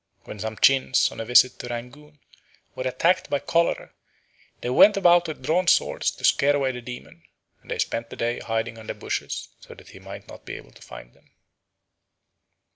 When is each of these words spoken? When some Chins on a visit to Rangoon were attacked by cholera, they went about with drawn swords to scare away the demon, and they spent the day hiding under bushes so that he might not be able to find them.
When 0.23 0.39
some 0.39 0.57
Chins 0.57 1.11
on 1.11 1.19
a 1.19 1.25
visit 1.25 1.59
to 1.59 1.67
Rangoon 1.67 2.17
were 2.73 2.85
attacked 2.87 3.29
by 3.29 3.37
cholera, 3.37 3.91
they 4.61 4.71
went 4.71 4.97
about 4.97 5.27
with 5.27 5.43
drawn 5.43 5.67
swords 5.67 6.09
to 6.09 6.23
scare 6.23 6.55
away 6.55 6.71
the 6.71 6.81
demon, 6.81 7.21
and 7.61 7.69
they 7.69 7.77
spent 7.77 8.09
the 8.09 8.15
day 8.15 8.39
hiding 8.39 8.79
under 8.79 8.95
bushes 8.95 9.49
so 9.59 9.75
that 9.75 9.89
he 9.89 9.99
might 9.99 10.27
not 10.27 10.43
be 10.43 10.55
able 10.55 10.71
to 10.71 10.81
find 10.81 11.13
them. 11.13 11.29